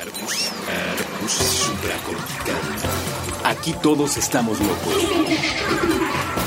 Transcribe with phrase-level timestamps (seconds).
[0.00, 2.56] Carbus, Carbus supracortical.
[3.44, 4.94] Aquí todos estamos locos.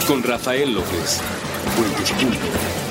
[0.08, 1.22] Con Rafael López.
[1.78, 2.83] Puentes.mx.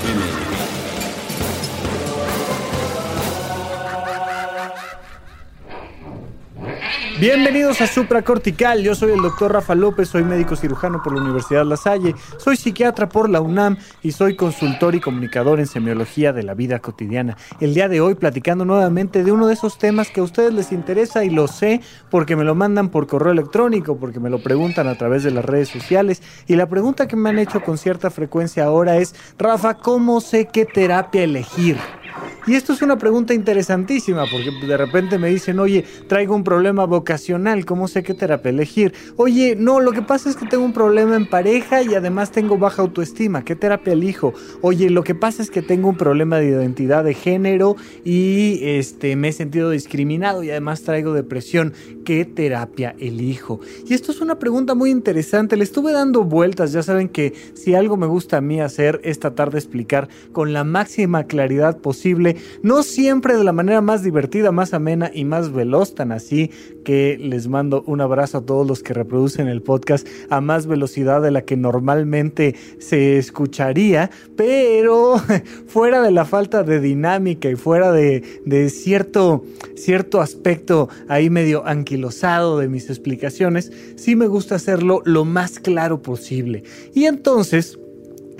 [7.22, 11.64] Bienvenidos a Supracortical, yo soy el doctor Rafa López, soy médico cirujano por la Universidad
[11.64, 16.42] La Salle, soy psiquiatra por la UNAM y soy consultor y comunicador en semiología de
[16.42, 17.36] la vida cotidiana.
[17.60, 20.72] El día de hoy platicando nuevamente de uno de esos temas que a ustedes les
[20.72, 21.80] interesa y lo sé
[22.10, 25.44] porque me lo mandan por correo electrónico, porque me lo preguntan a través de las
[25.44, 29.74] redes sociales y la pregunta que me han hecho con cierta frecuencia ahora es, Rafa,
[29.74, 31.76] ¿cómo sé qué terapia elegir?
[32.46, 36.84] Y esto es una pregunta interesantísima porque de repente me dicen, oye, traigo un problema
[36.86, 37.11] vocacional,
[37.66, 38.94] ¿cómo sé qué terapia elegir?
[39.16, 42.56] Oye, no, lo que pasa es que tengo un problema en pareja y además tengo
[42.56, 44.32] baja autoestima, ¿qué terapia elijo?
[44.62, 49.16] Oye, lo que pasa es que tengo un problema de identidad de género y este,
[49.16, 53.60] me he sentido discriminado y además traigo depresión, ¿qué terapia elijo?
[53.86, 57.74] Y esto es una pregunta muy interesante, le estuve dando vueltas, ya saben que si
[57.74, 62.36] algo me gusta a mí hacer es tratar de explicar con la máxima claridad posible
[62.62, 66.50] no siempre de la manera más divertida, más amena y más veloz, tan así
[66.84, 71.22] que les mando un abrazo a todos los que reproducen el podcast a más velocidad
[71.22, 75.16] de la que normalmente se escucharía, pero
[75.66, 79.44] fuera de la falta de dinámica y fuera de, de cierto,
[79.76, 86.02] cierto aspecto ahí medio anquilosado de mis explicaciones, sí me gusta hacerlo lo más claro
[86.02, 86.64] posible.
[86.94, 87.78] Y entonces,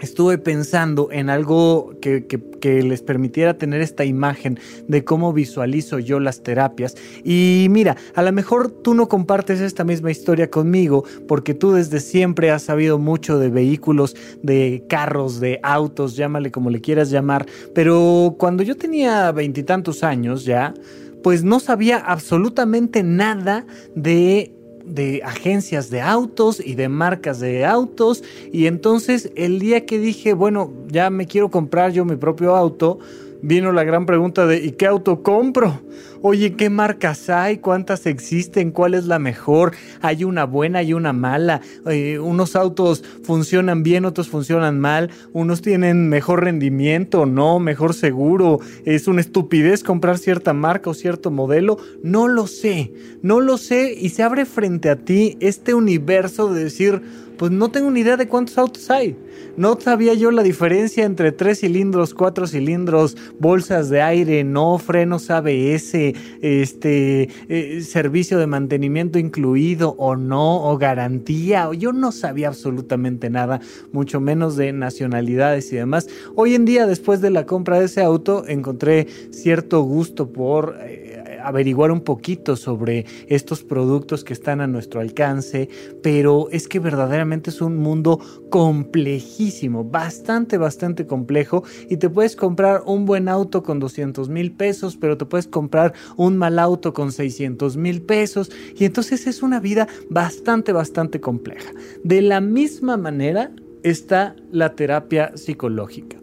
[0.03, 2.27] estuve pensando en algo que,
[2.62, 6.94] les permitiera tener esta imagen de cómo visualizo yo las terapias.
[7.25, 11.98] Y mira, a lo mejor tú no compartes esta misma historia conmigo porque tú desde
[11.98, 17.47] siempre has sabido mucho de vehículos, de carros, de autos, llámale como le quieras llamar.
[17.75, 20.75] Pero cuando yo tenía veintitantos años ya,
[21.22, 24.53] pues no sabía absolutamente nada de
[24.84, 28.22] de agencias de autos y de marcas de autos.
[28.52, 32.98] Y entonces el día que dije, bueno, ya me quiero comprar yo mi propio auto,
[33.42, 35.81] vino la gran pregunta de ¿y qué auto compro?
[36.25, 37.59] Oye, ¿qué marcas hay?
[37.59, 38.71] ¿Cuántas existen?
[38.71, 39.72] ¿Cuál es la mejor?
[40.03, 41.62] ¿Hay una buena y una mala?
[41.84, 45.10] Eh, unos autos funcionan bien, otros funcionan mal.
[45.33, 48.60] Unos tienen mejor rendimiento, no, mejor seguro.
[48.84, 51.78] ¿Es una estupidez comprar cierta marca o cierto modelo?
[52.05, 56.62] No lo sé, no lo sé y se abre frente a ti este universo de
[56.62, 57.03] decir,
[57.42, 59.16] pues no tengo ni idea de cuántos autos hay.
[59.56, 65.28] No sabía yo la diferencia entre tres cilindros, cuatro cilindros, bolsas de aire, no frenos
[65.28, 65.92] ABS,
[66.41, 71.69] este eh, servicio de mantenimiento incluido o no, o garantía.
[71.76, 73.60] Yo no sabía absolutamente nada,
[73.91, 76.06] mucho menos de nacionalidades y demás.
[76.36, 80.76] Hoy en día, después de la compra de ese auto, encontré cierto gusto por...
[80.80, 81.09] Eh,
[81.44, 85.69] averiguar un poquito sobre estos productos que están a nuestro alcance,
[86.03, 88.20] pero es que verdaderamente es un mundo
[88.50, 94.97] complejísimo, bastante, bastante complejo y te puedes comprar un buen auto con 200 mil pesos,
[94.97, 99.60] pero te puedes comprar un mal auto con 600 mil pesos y entonces es una
[99.60, 101.70] vida bastante, bastante compleja.
[102.04, 106.22] De la misma manera está la terapia psicológica.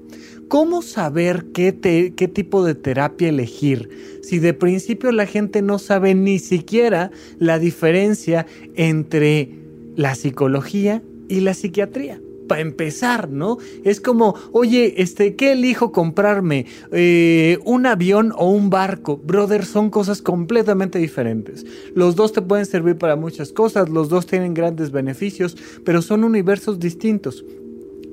[0.50, 6.40] ¿Cómo saber qué, tipo de terapia elegir si de principio la gente no sabe ni
[6.40, 9.52] siquiera la diferencia entre
[9.96, 12.20] la psicología y la psiquiatría?
[12.48, 13.60] para empezar, ¿no?
[13.84, 16.66] Es como, oye, este, ¿qué elijo comprarme?
[16.92, 19.18] Eh, ¿Un avión o un barco?
[19.18, 21.64] Brother, son cosas completamente diferentes.
[21.94, 25.56] Los dos te pueden servir para muchas cosas, los dos tienen grandes beneficios,
[25.86, 27.46] pero son universos distintos.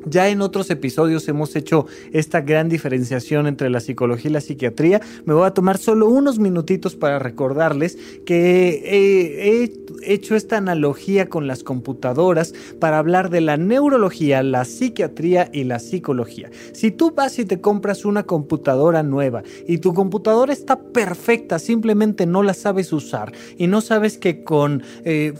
[0.09, 5.01] Ya en otros episodios hemos hecho esta gran diferenciación entre la psicología y la psiquiatría.
[5.25, 11.49] Me voy a tomar solo unos minutitos para recordarles que he hecho esta analogía con
[11.49, 16.51] las computadoras para hablar de la neurología, la psiquiatría y la psicología.
[16.73, 22.27] Si tú vas y te compras una computadora nueva y tu computadora está perfecta, simplemente
[22.27, 25.35] no la sabes usar y no sabes que con, eh,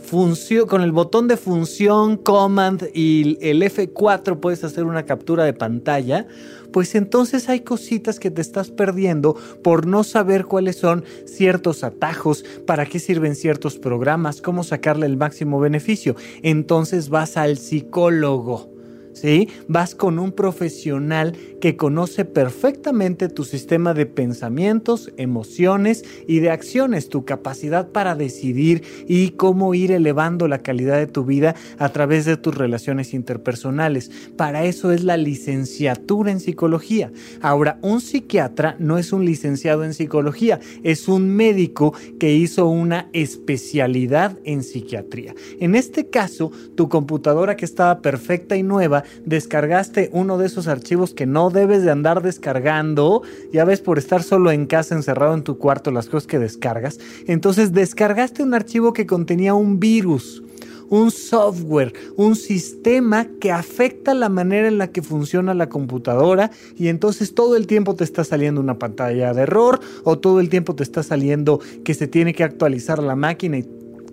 [0.67, 6.27] con el botón de función, command y el F4 puedes hacer una captura de pantalla,
[6.71, 12.43] pues entonces hay cositas que te estás perdiendo por no saber cuáles son ciertos atajos,
[12.65, 16.15] para qué sirven ciertos programas, cómo sacarle el máximo beneficio.
[16.43, 18.76] Entonces vas al psicólogo
[19.19, 19.49] ¿sí?
[19.67, 27.09] Vas con un profesional que conoce perfectamente tu sistema de pensamientos, emociones y de acciones,
[27.09, 32.25] tu capacidad para decidir y cómo ir elevando la calidad de tu vida a través
[32.25, 34.11] de tus relaciones interpersonales.
[34.35, 37.11] Para eso es la licenciatura en psicología.
[37.41, 43.09] Ahora, un psiquiatra no es un licenciado en psicología, es un médico que hizo una
[43.13, 45.33] especialidad en psiquiatría.
[45.59, 51.13] En este caso, tu computadora que estaba perfecta y nueva descargaste uno de esos archivos
[51.13, 53.21] que no debes de andar descargando,
[53.51, 56.99] ya ves por estar solo en casa encerrado en tu cuarto las cosas que descargas,
[57.27, 60.43] entonces descargaste un archivo que contenía un virus
[60.89, 66.87] un software, un sistema que afecta la manera en la que funciona la computadora y
[66.87, 70.75] entonces todo el tiempo te está saliendo una pantalla de error o todo el tiempo
[70.75, 73.65] te está saliendo que se tiene que actualizar la máquina y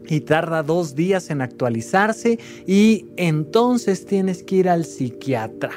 [0.09, 5.73] y tarda dos días en actualizarse y entonces tienes que ir al psiquiatra.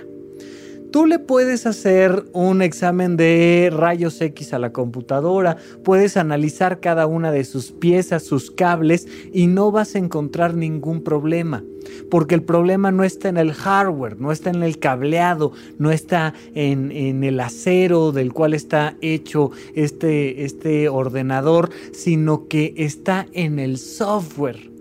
[0.98, 7.06] Tú le puedes hacer un examen de rayos X a la computadora, puedes analizar cada
[7.06, 11.64] una de sus piezas, sus cables y no vas a encontrar ningún problema.
[12.10, 16.34] Porque el problema no está en el hardware, no está en el cableado, no está
[16.56, 16.92] en,
[17.24, 24.72] el acero del cual está hecho este, este ordenador, sino que está en el software.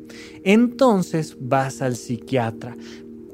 [0.44, 2.74] Entonces vas al psiquiatra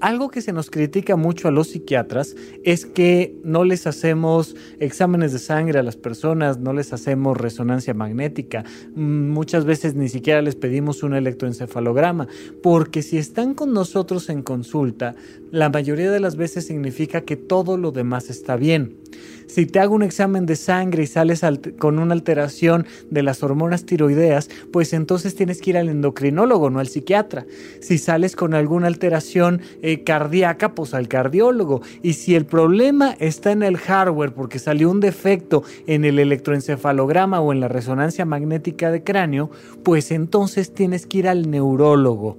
[0.03, 2.35] algo que se nos critica mucho a los psiquiatras
[2.65, 7.95] es que no les hacemos exámenes de sangre a las personas, no les hacemos resonancia
[7.95, 8.65] magnética,
[8.97, 12.27] mm, muchas veces ni siquiera les pedimos un electroencefalograma,
[12.65, 15.15] porque si están con nosotros en consulta,
[15.53, 19.02] la mayoría de las veces significa que todo lo demás está bien.
[19.47, 21.43] Si te hago un examen de sangre y sales
[21.79, 26.79] con una alteración de las hormonas tiroideas, pues entonces tienes que ir al endocrinólogo, no
[26.79, 27.45] al psiquiatra.
[27.81, 31.83] Si sales con alguna alteración eh, cardíaca, pues al cardiólogo.
[32.03, 37.41] Y si el problema está en el hardware porque salió un defecto en el electroencefalograma
[37.41, 39.51] o en la resonancia magnética de cráneo,
[39.83, 42.39] pues entonces tienes que ir al neurólogo.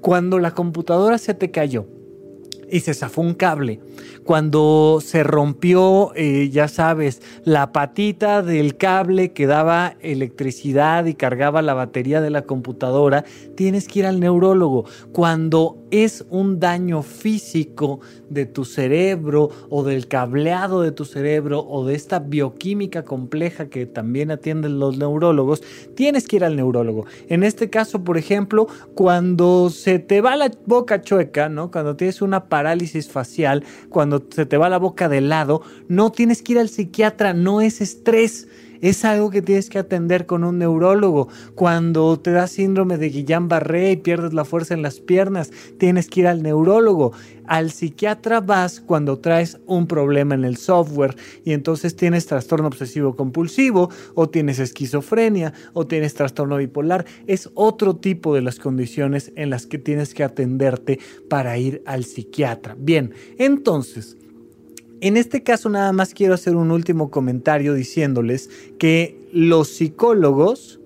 [0.00, 1.86] Cuando la computadora se te cayó,
[2.70, 3.80] y se zafó un cable.
[4.24, 11.62] Cuando se rompió, eh, ya sabes, la patita del cable que daba electricidad y cargaba
[11.62, 13.24] la batería de la computadora,
[13.54, 14.84] tienes que ir al neurólogo.
[15.12, 21.86] Cuando es un daño físico de tu cerebro o del cableado de tu cerebro o
[21.86, 25.62] de esta bioquímica compleja que también atienden los neurólogos,
[25.94, 27.06] tienes que ir al neurólogo.
[27.28, 31.70] En este caso, por ejemplo, cuando se te va la boca chueca, ¿no?
[31.70, 36.42] Cuando tienes una parálisis facial, cuando se te va la boca de lado, no tienes
[36.42, 38.48] que ir al psiquiatra, no es estrés
[38.80, 41.28] es algo que tienes que atender con un neurólogo.
[41.54, 46.20] Cuando te da síndrome de Guillain-Barré y pierdes la fuerza en las piernas, tienes que
[46.20, 47.12] ir al neurólogo.
[47.46, 53.16] Al psiquiatra vas cuando traes un problema en el software y entonces tienes trastorno obsesivo
[53.16, 57.04] compulsivo o tienes esquizofrenia o tienes trastorno bipolar.
[57.26, 62.04] Es otro tipo de las condiciones en las que tienes que atenderte para ir al
[62.04, 62.76] psiquiatra.
[62.78, 64.16] Bien, entonces,
[65.04, 68.48] en este caso nada más quiero hacer un último comentario diciéndoles
[68.78, 70.80] que los psicólogos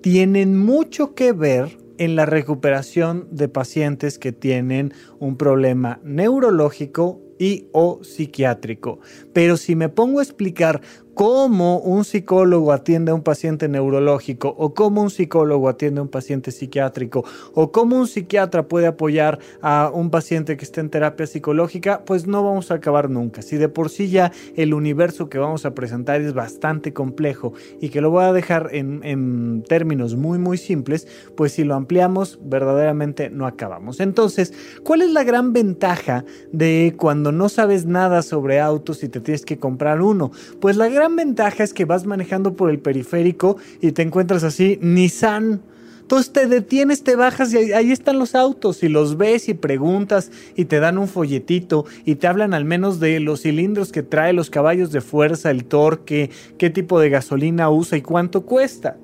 [0.00, 7.66] tienen mucho que ver en la recuperación de pacientes que tienen un problema neurológico y
[7.70, 8.98] o psiquiátrico.
[9.32, 10.80] Pero si me pongo a explicar
[11.14, 16.08] cómo un psicólogo atiende a un paciente neurológico o cómo un psicólogo atiende a un
[16.08, 17.24] paciente psiquiátrico
[17.54, 22.26] o cómo un psiquiatra puede apoyar a un paciente que está en terapia psicológica, pues
[22.26, 23.42] no vamos a acabar nunca.
[23.42, 27.90] Si de por sí ya el universo que vamos a presentar es bastante complejo y
[27.90, 31.06] que lo voy a dejar en, en términos muy muy simples,
[31.36, 34.00] pues si lo ampliamos verdaderamente no acabamos.
[34.00, 34.52] Entonces,
[34.82, 39.44] ¿cuál es la gran ventaja de cuando no sabes nada sobre autos y te tienes
[39.44, 40.30] que comprar uno?
[40.60, 44.44] Pues la gran gran ventaja es que vas manejando por el periférico y te encuentras
[44.44, 45.60] así, Nissan.
[46.00, 50.30] Entonces te detienes, te bajas y ahí están los autos y los ves y preguntas
[50.54, 54.32] y te dan un folletito y te hablan al menos de los cilindros que trae,
[54.32, 58.96] los caballos de fuerza, el torque, qué tipo de gasolina usa y cuánto cuesta.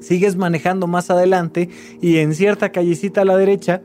[0.00, 1.68] Sigues manejando más adelante
[2.00, 3.82] y en cierta callecita a la derecha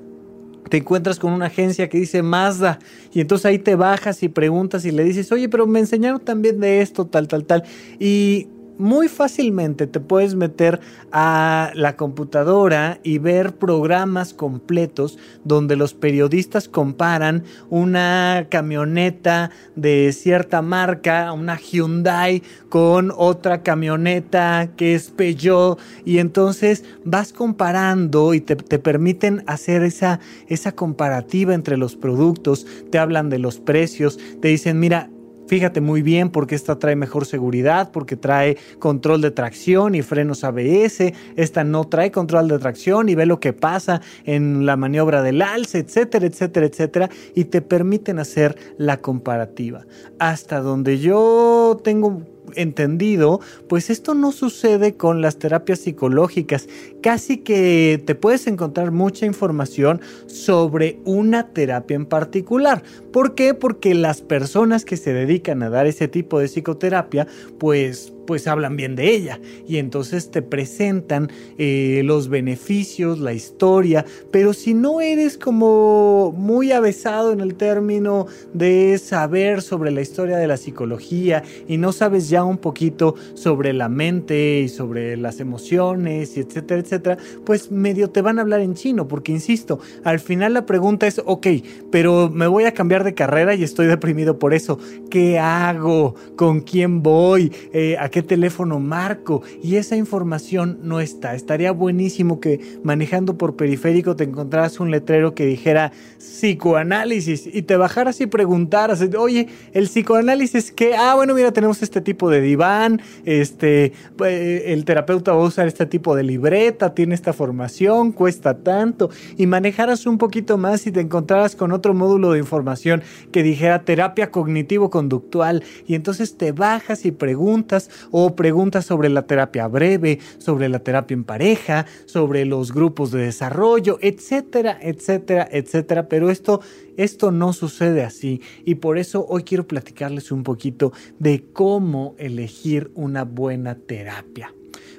[0.69, 2.79] te encuentras con una agencia que dice Mazda
[3.13, 6.59] y entonces ahí te bajas y preguntas y le dices, oye, pero me enseñaron también
[6.59, 7.63] de esto, tal, tal, tal.
[7.99, 10.79] Y muy fácilmente te puedes meter
[11.11, 20.61] a la computadora y ver programas completos donde los periodistas comparan una camioneta de cierta
[20.61, 25.79] marca, una Hyundai, con otra camioneta que es Peugeot.
[26.05, 32.99] Y entonces vas comparando y te, permiten hacer esa, esa comparativa entre los productos, te
[32.99, 35.09] hablan de los precios, te dicen, mira,
[35.53, 40.43] Fíjate muy bien porque esta trae mejor seguridad, porque trae control de tracción y frenos
[40.43, 45.21] ABS, esta no trae control de tracción y ve lo que pasa en la maniobra
[45.21, 49.85] del alce, etcétera, etcétera, etcétera, y te permiten hacer la comparativa.
[50.17, 52.23] Hasta donde yo tengo
[52.55, 56.67] entendido, pues esto no sucede con las terapias psicológicas.
[57.01, 62.83] Casi que te puedes encontrar mucha información sobre una terapia en particular.
[63.11, 63.53] ¿Por qué?
[63.53, 67.27] Porque las personas que se dedican a dar ese tipo de psicoterapia,
[67.59, 74.05] pues pues hablan bien de ella y entonces te presentan eh, los beneficios, la historia,
[74.31, 80.37] pero si no eres como muy avesado en el término de saber sobre la historia
[80.37, 85.39] de la psicología y no sabes ya un poquito sobre la mente y sobre las
[85.39, 90.19] emociones y etcétera, etcétera, pues medio te van a hablar en chino, porque insisto, al
[90.19, 91.47] final la pregunta es, ok,
[91.91, 96.15] pero me voy a cambiar de carrera y estoy deprimido por eso, ¿qué hago?
[96.35, 97.51] ¿Con quién voy?
[97.73, 101.33] Eh, qué teléfono marco y esa información no está.
[101.33, 107.75] Estaría buenísimo que manejando por periférico te encontraras un letrero que dijera psicoanálisis y te
[107.75, 113.01] bajaras y preguntaras, oye, el psicoanálisis que, ah, bueno, mira, tenemos este tipo de diván,
[113.25, 113.93] este,
[114.23, 119.09] eh, el terapeuta va a usar este tipo de libreta, tiene esta formación, cuesta tanto
[119.37, 123.01] y manejaras un poquito más y te encontraras con otro módulo de información
[123.31, 125.63] que dijera terapia cognitivo-conductual.
[125.87, 131.15] Y entonces te bajas y preguntas o preguntas sobre la terapia breve, sobre la terapia
[131.15, 136.07] en pareja, sobre los grupos de desarrollo, etcétera, etcétera, etcétera.
[136.07, 136.61] Pero esto,
[136.97, 142.91] esto no sucede así y por eso hoy quiero platicarles un poquito de cómo elegir
[142.95, 144.53] una buena terapia.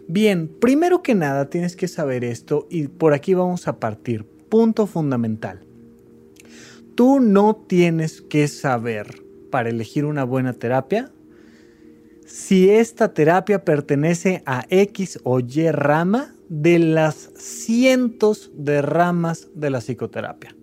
[0.06, 4.25] Bien, primero que nada tienes que saber esto y por aquí vamos a partir.
[4.49, 5.61] Punto fundamental.
[6.94, 11.11] Tú no tienes que saber para elegir una buena terapia
[12.25, 19.71] si esta terapia pertenece a X o Y rama de las cientos de ramas de
[19.71, 20.54] la psicoterapia.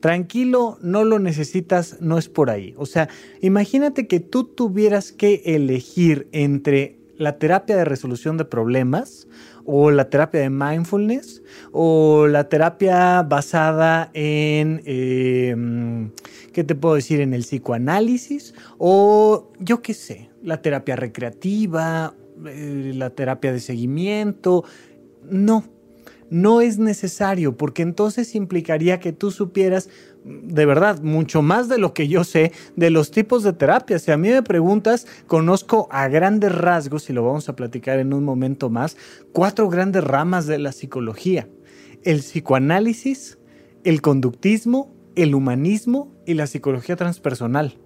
[0.00, 2.74] Tranquilo, no lo necesitas, no es por ahí.
[2.76, 3.08] O sea,
[3.40, 9.26] imagínate que tú tuvieras que elegir entre la terapia de resolución de problemas
[9.64, 11.42] o la terapia de mindfulness
[11.72, 16.10] o la terapia basada en, em,
[16.56, 17.20] ¿qué te puedo decir?
[17.20, 22.14] En el psicoanálisis o yo qué sé, la terapia recreativa,
[22.46, 24.64] eh, la terapia de seguimiento.
[25.22, 25.64] No,
[26.30, 29.90] no es necesario porque entonces implicaría que tú supieras
[30.24, 33.98] de verdad mucho más de lo que yo sé de los tipos de terapia.
[33.98, 38.14] Si a mí me preguntas, conozco a grandes rasgos, y lo vamos a platicar en
[38.14, 38.96] un momento más,
[39.34, 41.50] cuatro grandes ramas de la psicología.
[42.02, 43.36] El psicoanálisis,
[43.84, 47.78] el conductismo, el humanismo y la psicología transpersonal.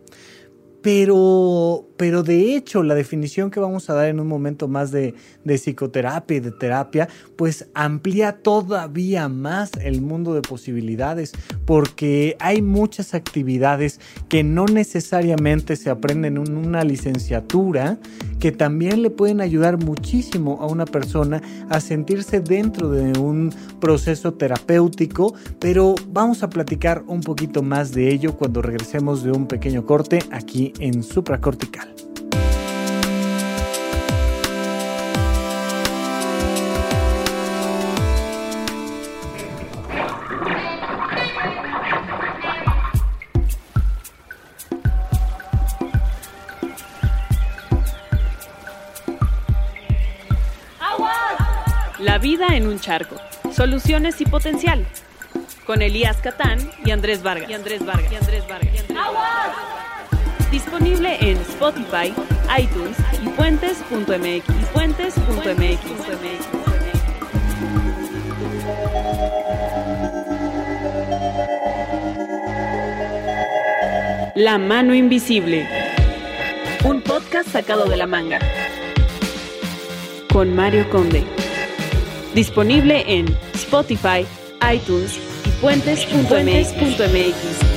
[0.83, 5.15] Pero, pero de hecho, la definición que vamos a dar en un momento más de,
[5.45, 11.33] de, psicoterapia y de terapia, pues amplía todavía más el mundo de posibilidades,
[11.67, 17.99] porque hay muchas actividades que no necesariamente se aprenden en una licenciatura,
[18.39, 24.33] que también le pueden ayudar muchísimo a una persona a sentirse dentro de un proceso
[24.33, 29.85] terapéutico, pero vamos a platicar un poquito más de ello cuando regresemos de un pequeño
[29.85, 31.90] corte aquí en supracortical.
[52.81, 53.17] Un charco.
[53.53, 54.87] Soluciones y potencial.
[55.67, 57.51] Con Elías Catán y Andrés Vargas.
[57.51, 58.11] Y Andrés Vargas.
[58.11, 58.75] Y Andrés Vargas.
[58.75, 60.51] Y Andrés Vargas.
[60.51, 62.13] Disponible en Spotify,
[62.59, 64.69] iTunes y puentes.mx.
[64.73, 65.81] puentes.mx.
[74.35, 75.69] La mano invisible.
[76.85, 78.39] Un podcast sacado de la manga.
[80.33, 81.40] Con Mario Conde.
[82.35, 84.27] Disponible en Spotify,
[84.73, 87.71] iTunes y puentes.mx.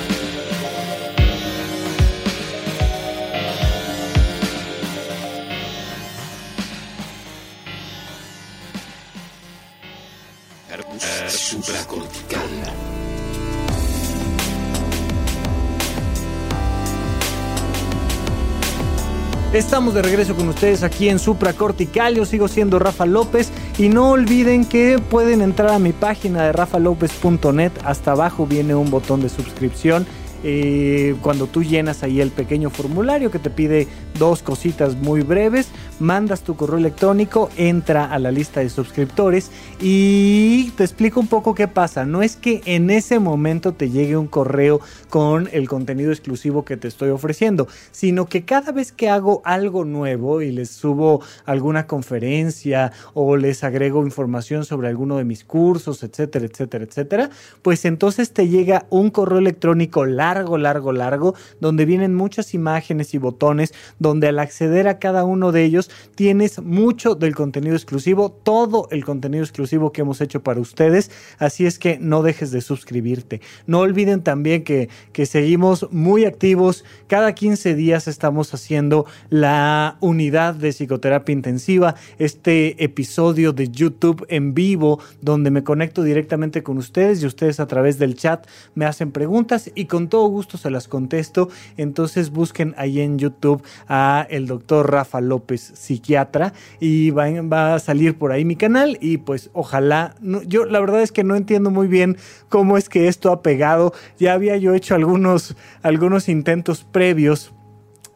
[19.54, 22.16] Estamos de regreso con ustedes aquí en Supracortical.
[22.16, 26.52] Yo sigo siendo Rafa López y no olviden que pueden entrar a mi página de
[26.52, 27.72] rafalopez.net.
[27.84, 30.06] Hasta abajo viene un botón de suscripción
[30.44, 33.88] eh, cuando tú llenas ahí el pequeño formulario que te pide
[34.20, 35.70] dos cositas muy breves,
[36.00, 41.56] mandas tu correo electrónico, entra a la lista de suscriptores y te explico un poco
[41.56, 42.06] qué pasa.
[42.06, 46.78] No es que en ese momento te llegue un correo con el contenido exclusivo que
[46.78, 51.88] te estoy ofreciendo, sino que cada vez que hago algo nuevo y les subo alguna
[51.88, 57.30] conferencia o les agrego información sobre alguno de mis cursos, etcétera, etcétera, etcétera,
[57.62, 63.18] pues entonces te llega un correo electrónico largo, largo, largo, donde vienen muchas imágenes y
[63.18, 68.88] botones, donde al acceder a cada uno de ellos tienes mucho del contenido exclusivo, todo
[68.92, 73.42] el contenido exclusivo que hemos hecho para ustedes, así es que no dejes de suscribirte.
[73.68, 80.56] No olviden también que, que seguimos muy activos, cada 15 días estamos haciendo la unidad
[80.56, 87.22] de psicoterapia intensiva, este episodio de YouTube en vivo, donde me conecto directamente con ustedes
[87.22, 90.88] y ustedes a través del chat me hacen preguntas y con todo gusto se las
[90.88, 91.50] contesto.
[91.78, 98.18] Entonces busquen ahí en YouTube a el doctor Rafa López, psiquiatra, y va, a salir
[98.18, 100.16] por ahí mi canal y pues ojalá,
[100.48, 102.18] yo la verdad es que no entiendo muy bien
[102.50, 103.94] cómo es que esto ha pegado.
[104.18, 107.54] Ya había yo hecho algunos, algunos intentos previos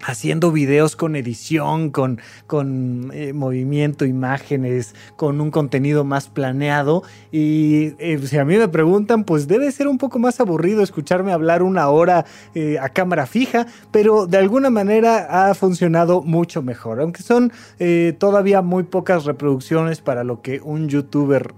[0.05, 7.03] haciendo videos con edición, con, con eh, movimiento, imágenes, con un contenido más planeado.
[7.31, 11.31] Y eh, si a mí me preguntan, pues debe ser un poco más aburrido escucharme
[11.31, 17.01] hablar una hora eh, a cámara fija, pero de alguna manera ha funcionado mucho mejor.
[17.01, 17.51] Aunque son
[18.19, 21.53] todavía muy pocas reproducciones para lo que un youtuber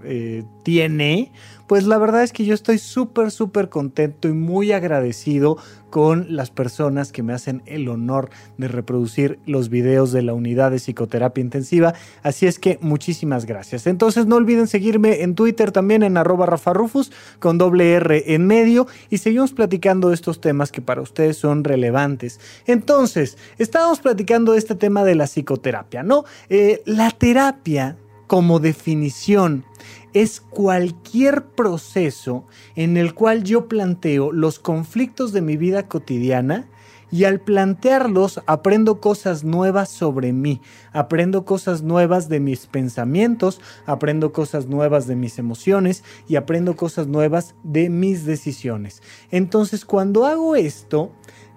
[0.62, 1.32] tiene,
[1.70, 5.56] pues la verdad es que yo estoy súper, súper contento y muy agradecido
[5.88, 10.72] con las personas que me hacen el honor de reproducir los videos de la unidad
[10.72, 11.94] de psicoterapia intensiva.
[12.24, 13.86] Así es que muchísimas gracias.
[13.86, 18.88] Entonces no olviden seguirme en Twitter también en arroba rafarufus con doble R en medio
[19.08, 22.40] y seguimos platicando de estos temas que para ustedes son relevantes.
[22.66, 26.24] Entonces, estábamos platicando de este tema de la psicoterapia, ¿no?
[26.48, 27.96] Eh, la terapia
[28.26, 29.64] como definición
[30.12, 32.44] es cualquier proceso
[32.76, 36.68] en el cual yo planteo los conflictos de mi vida cotidiana
[37.12, 40.60] y al plantearlos aprendo cosas nuevas sobre mí,
[40.92, 47.08] aprendo cosas nuevas de mis pensamientos, aprendo cosas nuevas de mis emociones y aprendo cosas
[47.08, 49.02] nuevas de mis decisiones.
[49.30, 51.10] Entonces cuando hago esto,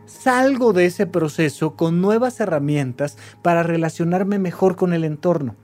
[0.05, 5.55] salgo de ese proceso con nuevas herramientas para relacionarme mejor con el entorno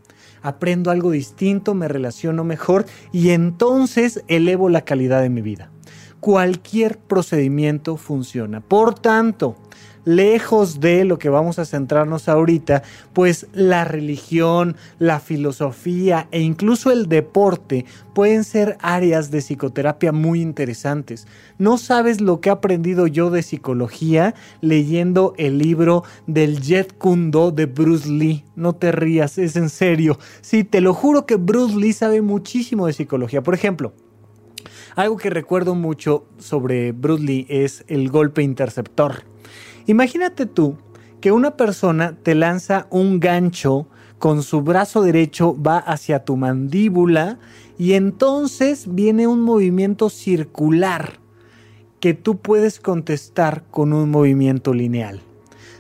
[0.42, 5.72] aprendo algo distinto, me relaciono mejor y entonces elevo la calidad de mi vida.
[6.20, 8.60] Cualquier procedimiento funciona.
[8.60, 9.56] Por tanto,
[10.06, 12.84] lejos de lo que vamos a centrarnos ahorita,
[13.14, 20.42] pues la religión, la filosofía e incluso el deporte pueden ser áreas de psicoterapia muy
[20.42, 21.28] interesantes.
[21.58, 27.52] No sabes lo que he aprendido yo de psicología leyendo el libro del Jet Kundo
[27.52, 28.44] de Bruce Lee.
[28.56, 30.20] No te rías, es en serio.
[30.42, 33.42] Sí, te lo juro que Bruce Lee sabe muchísimo de psicología.
[33.42, 33.94] Por ejemplo,
[34.96, 39.29] algo que recuerdo mucho sobre Bruce Lee es el golpe interceptor.
[39.90, 40.78] Imagínate tú
[41.20, 43.88] que una persona te lanza un gancho
[44.20, 47.40] con su brazo derecho, va hacia tu mandíbula
[47.80, 51.14] y entonces viene un movimiento circular
[52.00, 55.22] que tú puedes contestar con un movimiento lineal.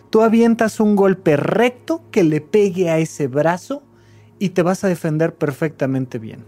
[0.10, 3.84] Tú avientas un golpe recto que le pegue a ese brazo
[4.40, 6.46] y te vas a defender perfectamente bien.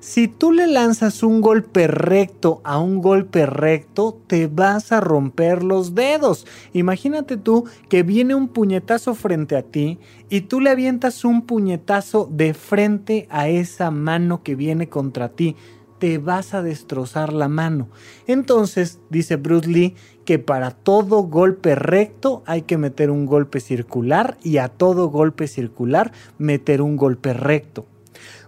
[0.00, 5.62] Si tú le lanzas un golpe recto a un golpe recto, te vas a romper
[5.62, 6.46] los dedos.
[6.72, 9.98] Imagínate tú que viene un puñetazo frente a ti
[10.30, 15.54] y tú le avientas un puñetazo de frente a esa mano que viene contra ti
[15.98, 17.90] te vas a destrozar la mano.
[18.26, 24.38] Entonces, dice Bruce Lee, que para todo golpe recto hay que meter un golpe circular
[24.42, 27.84] y a todo golpe circular meter un golpe recto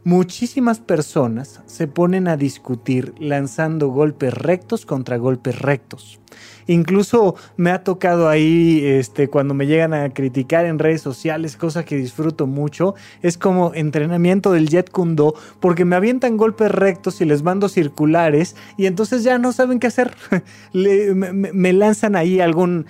[0.05, 6.22] muchísimas personas se ponen a discutir lanzando golpes rectos contra golpes rectos.
[6.67, 11.85] Incluso me ha tocado ahí, este, cuando me llegan a criticar en redes sociales, cosa
[11.85, 17.25] que disfruto mucho, es como entrenamiento del Jet Kundo, porque me avientan golpes rectos y
[17.25, 20.15] les mando circulares y entonces ya no saben qué hacer.
[20.73, 22.87] me, lanzan ahí algún,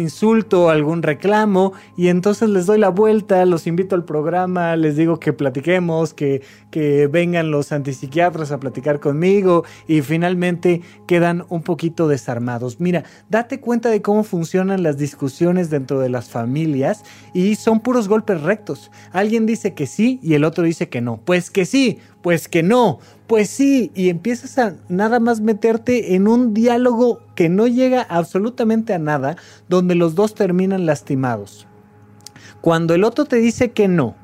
[0.00, 5.18] insulto, algún reclamo y entonces les doy la vuelta, los invito al programa, les digo
[5.18, 12.08] que platiquemos, que, que vengan los antipsiquiatras a platicar conmigo y finalmente quedan un poquito
[12.08, 12.55] desarmados.
[12.78, 18.08] Mira, date cuenta de cómo funcionan las discusiones dentro de las familias y son puros
[18.08, 18.90] golpes rectos.
[19.12, 21.20] Alguien dice que sí y el otro dice que no.
[21.24, 26.28] Pues que sí, pues que no, pues sí, y empiezas a nada más meterte en
[26.28, 29.36] un diálogo que no llega absolutamente a nada,
[29.68, 31.66] donde los dos terminan lastimados.
[32.60, 34.16] Cuando el otro te dice que no,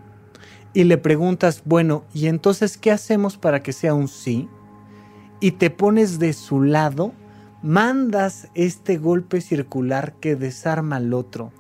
[0.75, 4.49] y le preguntas, bueno, ¿y entonces qué hacemos para que sea un sí?
[5.41, 7.13] Y te pones de su lado,
[7.63, 11.53] mandas este golpe circular que desarma al otro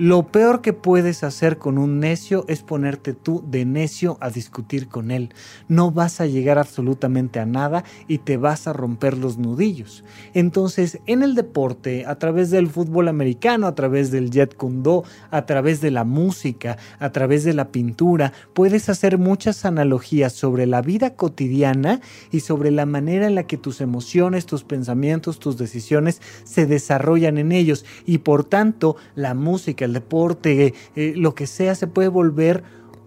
[0.00, 4.88] lo peor que puedes hacer con un necio es ponerte tú de necio a discutir
[4.88, 5.34] con él.
[5.68, 10.02] No vas a llegar absolutamente a nada y te vas a romper los nudillos.
[10.32, 15.44] Entonces, en el deporte, a través del fútbol americano, a través del jet kundo, a
[15.44, 20.80] través de la música, a través de la pintura, puedes hacer muchas analogías sobre la
[20.80, 26.22] vida cotidiana y sobre la manera en la que tus emociones, tus pensamientos, tus decisiones
[26.44, 31.74] se desarrollan en ellos y por tanto la música, el deporte, eh, lo que sea,
[31.74, 32.62] se puede volver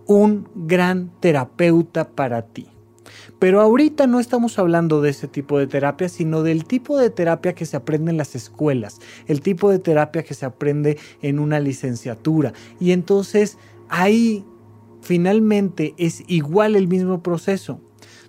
[0.05, 2.67] un gran terapeuta para ti.
[3.39, 7.53] Pero ahorita no estamos hablando de ese tipo de terapia, sino del tipo de terapia
[7.53, 11.59] que se aprende en las escuelas, el tipo de terapia que se aprende en una
[11.59, 12.53] licenciatura.
[12.79, 13.57] Y entonces
[13.89, 14.45] ahí
[15.01, 17.81] finalmente es igual el mismo proceso.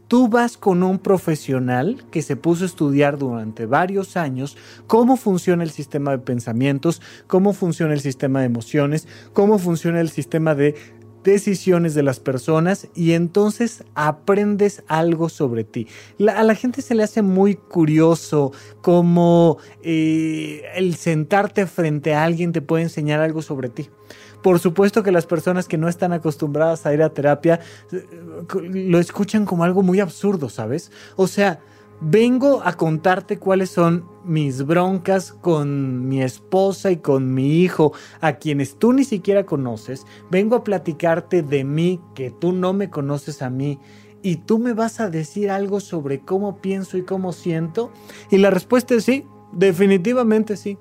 [0.08, 5.62] Tú vas con un profesional que se puso a estudiar durante varios años cómo funciona
[5.62, 10.74] el sistema de pensamientos, cómo funciona el sistema de emociones, cómo funciona el sistema de
[11.24, 15.88] decisiones de las personas y entonces aprendes algo sobre ti.
[16.28, 22.52] a la gente se le hace muy curioso cómo eh, el sentarte frente a alguien
[22.52, 23.88] te puede enseñar algo sobre ti.
[24.44, 28.06] Por supuesto que las personas que no están acostumbradas a ir a terapia eh,
[28.52, 30.92] lo escuchan como algo muy absurdo, ¿sabes?
[31.16, 31.60] O sea,
[32.02, 38.34] vengo a contarte cuáles son mis broncas con mi esposa y con mi hijo, a
[38.34, 40.04] quienes tú ni siquiera conoces.
[40.30, 43.80] Vengo a platicarte de mí, que tú no me conoces a mí.
[44.20, 47.90] Y tú me vas a decir algo sobre cómo pienso y cómo siento.
[48.30, 50.76] Y la respuesta es sí, definitivamente sí.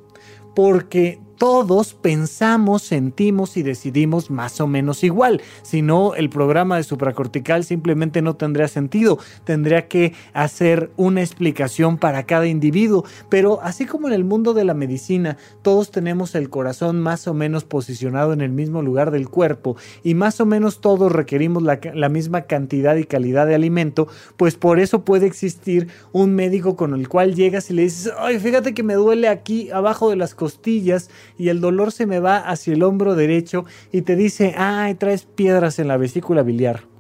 [0.54, 5.41] Porque todos pensamos, sentimos y decidimos más o menos igual.
[5.62, 9.19] Si no, el programa de supracortical simplemente no tendría sentido.
[9.43, 13.06] Tendría que hacer una explicación para cada individuo.
[13.30, 17.34] Pero así como en el mundo de la medicina, todos tenemos el corazón más o
[17.34, 21.80] menos posicionado en el mismo lugar del cuerpo y más o menos todos requerimos la,
[21.93, 26.93] la misma cantidad y calidad de alimento, pues por eso puede existir un médico con
[26.93, 30.36] el cual llegas y le dices, ay, fíjate que me duele aquí abajo de las
[30.36, 34.95] costillas y el dolor se me va hacia el hombro derecho y te dice, ay,
[34.95, 36.93] traes piedras en la vesícula biliar.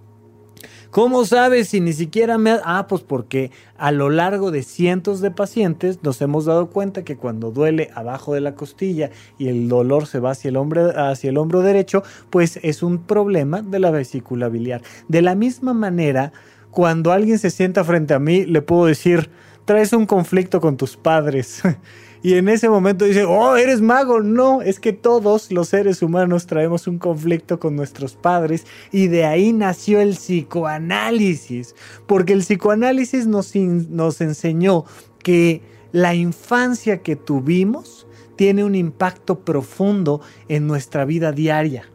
[0.93, 2.59] ¿Cómo sabes si ni siquiera me...
[2.63, 7.17] Ah, pues porque a lo largo de cientos de pacientes nos hemos dado cuenta que
[7.17, 9.09] cuando duele abajo de la costilla
[9.39, 10.57] y el dolor se va hacia el,
[10.95, 14.83] hacia el hombro derecho, pues es un problema de la vesícula biliar.
[15.07, 16.31] De la misma manera,
[16.69, 19.31] cuando alguien se sienta frente a mí, le puedo decir,
[19.65, 21.63] traes un conflicto con tus padres.
[22.23, 24.21] Y en ese momento dice, oh, eres mago.
[24.21, 29.25] No, es que todos los seres humanos traemos un conflicto con nuestros padres y de
[29.25, 31.75] ahí nació el psicoanálisis.
[32.07, 34.85] Porque el psicoanálisis nos, nos enseñó
[35.21, 38.07] que la infancia que tuvimos
[38.37, 41.92] tiene un impacto profundo en nuestra vida diaria.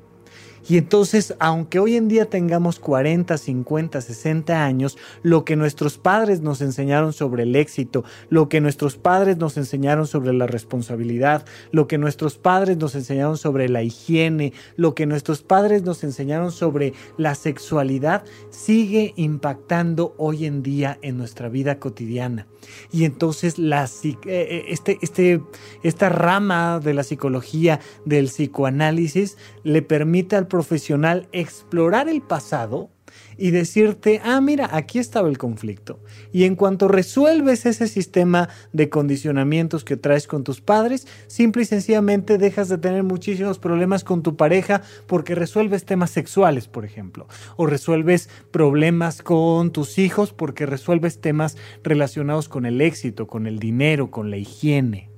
[0.68, 6.42] Y entonces, aunque hoy en día tengamos 40, 50, 60 años, lo que nuestros padres
[6.42, 11.86] nos enseñaron sobre el éxito, lo que nuestros padres nos enseñaron sobre la responsabilidad, lo
[11.86, 16.92] que nuestros padres nos enseñaron sobre la higiene, lo que nuestros padres nos enseñaron sobre
[17.16, 22.46] la sexualidad, sigue impactando hoy en día en nuestra vida cotidiana.
[22.92, 25.40] Y entonces eh, eh, este, este,
[25.82, 32.90] esta rama de la psicología, del psicoanálisis, le permite al profesional explorar el pasado
[33.36, 36.00] y decirte, ah, mira, aquí estaba el conflicto.
[36.32, 41.64] Y en cuanto resuelves ese sistema de condicionamientos que traes con tus padres, simple y
[41.64, 47.28] sencillamente dejas de tener muchísimos problemas con tu pareja porque resuelves temas sexuales, por ejemplo,
[47.56, 53.60] o resuelves problemas con tus hijos porque resuelves temas relacionados con el éxito, con el
[53.60, 55.08] dinero, con la higiene.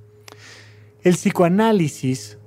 [1.01, 2.37] El psicoanálisis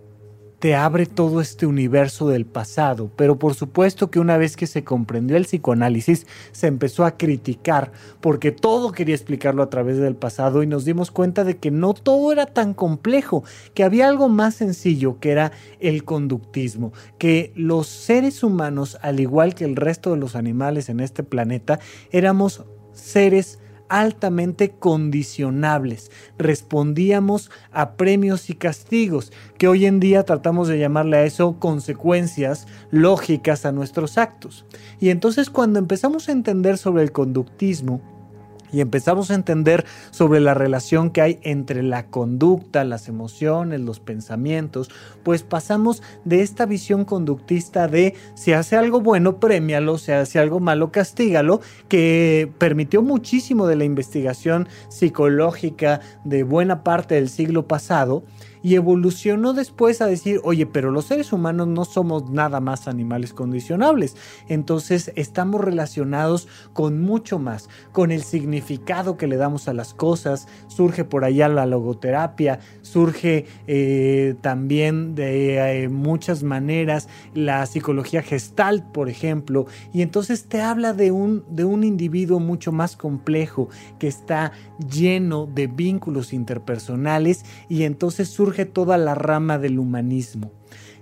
[0.58, 4.84] te abre todo este universo del pasado, pero por supuesto que una vez que se
[4.84, 10.62] comprendió el psicoanálisis, se empezó a criticar porque todo quería explicarlo a través del pasado
[10.62, 14.54] y nos dimos cuenta de que no todo era tan complejo, que había algo más
[14.54, 20.18] sencillo que era el conductismo, que los seres humanos, al igual que el resto de
[20.18, 26.10] los animales en este planeta, éramos seres altamente condicionables.
[26.38, 32.66] Respondíamos a premios y castigos, que hoy en día tratamos de llamarle a eso consecuencias
[32.90, 34.64] lógicas a nuestros actos.
[35.00, 38.13] Y entonces cuando empezamos a entender sobre el conductismo,
[38.74, 44.00] y empezamos a entender sobre la relación que hay entre la conducta, las emociones, los
[44.00, 44.90] pensamientos,
[45.22, 50.58] pues pasamos de esta visión conductista de si hace algo bueno, premialo, si hace algo
[50.58, 58.24] malo, castígalo, que permitió muchísimo de la investigación psicológica de buena parte del siglo pasado
[58.64, 63.34] y evolucionó después a decir, oye, pero los seres humanos no somos nada más animales
[63.34, 64.16] condicionables,
[64.48, 70.48] entonces estamos relacionados con mucho más, con el significado que le damos a las cosas,
[70.68, 78.90] surge por allá la logoterapia, surge eh, también de eh, muchas maneras la psicología gestal,
[78.92, 84.08] por ejemplo, y entonces te habla de un, de un individuo mucho más complejo que
[84.08, 84.52] está
[84.90, 90.52] lleno de vínculos interpersonales y entonces surge toda la rama del humanismo.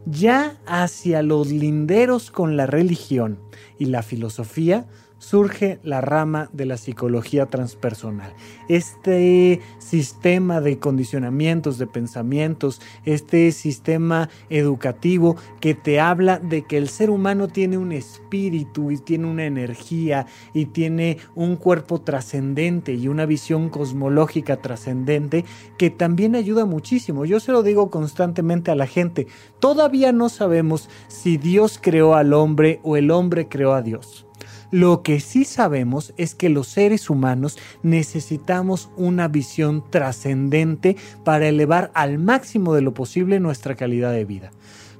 [0.06, 3.38] Ya hacia los linderos con la religión
[3.78, 4.86] y la filosofía
[5.22, 8.34] surge la rama de la psicología transpersonal.
[8.68, 16.88] Este sistema de condicionamientos, de pensamientos, este sistema educativo que te habla de que el
[16.88, 23.06] ser humano tiene un espíritu y tiene una energía y tiene un cuerpo trascendente y
[23.06, 25.44] una visión cosmológica trascendente
[25.78, 27.24] que también ayuda muchísimo.
[27.24, 29.28] Yo se lo digo constantemente a la gente,
[29.60, 34.26] todavía no sabemos si Dios creó al hombre o el hombre creó a Dios.
[34.72, 41.90] Lo que sí sabemos es que los seres humanos necesitamos una visión trascendente para elevar
[41.92, 44.50] al máximo de lo posible nuestra calidad de vida.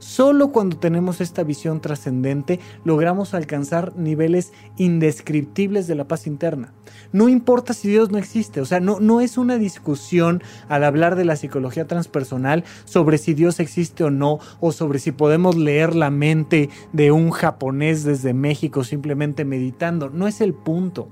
[0.03, 6.75] Solo cuando tenemos esta visión trascendente logramos alcanzar niveles indescriptibles de la paz interna.
[7.13, 11.15] No importa si Dios no existe, o sea, no, no es una discusión al hablar
[11.15, 15.95] de la psicología transpersonal sobre si Dios existe o no, o sobre si podemos leer
[15.95, 20.11] la mente de un japonés desde México simplemente meditando.
[20.11, 21.11] No es el punto.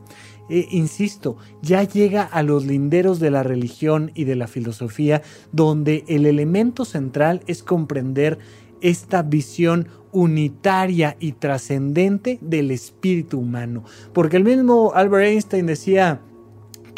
[0.48, 5.22] Eh, insisto, ya llega a los linderos de la religión y de la filosofía,
[5.52, 8.40] donde el elemento central es comprender
[8.80, 13.84] esta visión unitaria y trascendente del espíritu humano.
[14.12, 16.20] Porque el mismo Albert Einstein decía,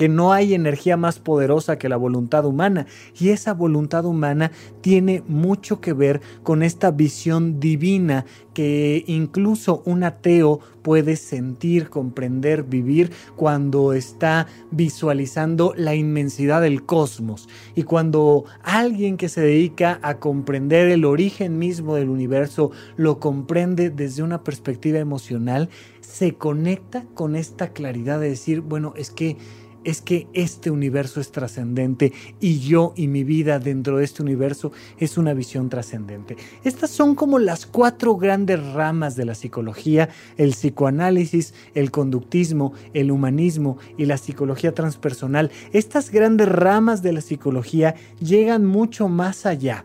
[0.02, 2.86] que no hay energía más poderosa que la voluntad humana
[3.20, 10.02] y esa voluntad humana tiene mucho que ver con esta visión divina que incluso un
[10.02, 17.48] ateo puede sentir, comprender, vivir cuando está visualizando la inmensidad del cosmos.
[17.76, 23.90] Y cuando alguien que se dedica a comprender el origen mismo del universo lo comprende
[23.90, 25.68] desde una perspectiva emocional,
[26.00, 29.38] se conecta con esta claridad de decir, bueno, es que
[29.85, 34.73] es que este universo es trascendente y yo y mi vida dentro de este universo
[34.99, 36.37] es una visión trascendente.
[36.64, 43.11] Estas son como las cuatro grandes ramas de la psicología, el psicoanálisis, el conductismo, el
[43.11, 45.51] humanismo y la psicología transpersonal.
[45.73, 49.85] Estas grandes ramas de la psicología llegan mucho más allá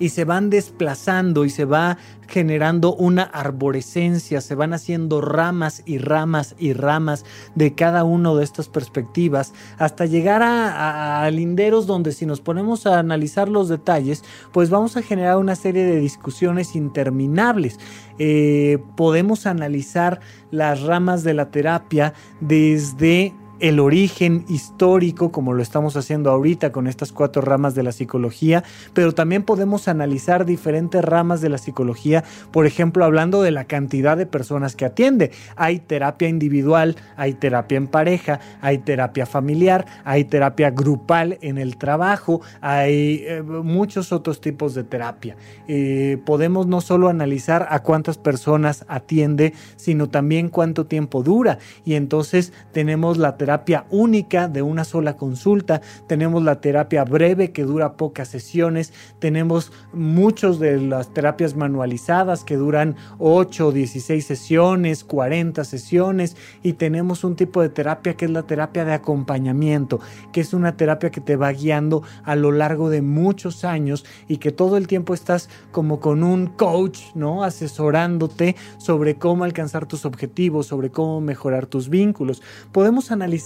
[0.00, 5.98] y se van desplazando y se va generando una arborescencia, se van haciendo ramas y
[5.98, 12.26] ramas y ramas de cada una de estas perspectivas hasta llegar a, linderos donde si
[12.26, 17.78] nos ponemos a analizar los detalles, pues vamos a generar una serie de discusiones interminables.
[18.18, 25.96] Eh, podemos analizar las ramas de la terapia desde el origen histórico, como lo estamos
[25.96, 31.40] haciendo ahorita con estas cuatro ramas de la psicología, pero también podemos analizar diferentes ramas
[31.40, 35.30] de la psicología, por ejemplo, hablando de la cantidad de personas que atiende.
[35.56, 41.76] Hay terapia individual, hay terapia en pareja, hay terapia familiar, hay terapia grupal en el
[41.76, 45.36] trabajo, hay eh, muchos otros tipos de terapia.
[45.68, 51.58] Eh, podemos no solo analizar a cuántas personas atiende, sino también cuánto tiempo dura.
[51.84, 53.49] Y entonces tenemos la terapia
[53.90, 60.60] única de una sola consulta, tenemos la terapia breve que dura pocas sesiones, tenemos muchos
[60.60, 67.62] de las terapias manualizadas que duran 8, 16 sesiones, 40 sesiones y tenemos un tipo
[67.62, 70.00] de terapia que es la terapia de acompañamiento,
[70.32, 74.36] que es una terapia que te va guiando a lo largo de muchos años y
[74.36, 77.44] que todo el tiempo estás como con un coach, ¿no?
[77.44, 82.42] Asesorándote sobre cómo alcanzar tus objetivos, sobre cómo mejorar tus vínculos.
[82.72, 83.39] Podemos analizar